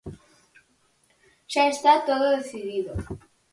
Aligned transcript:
Xa 1.53 1.63
está 1.73 1.93
todo 2.09 2.25
decidido. 2.37 2.93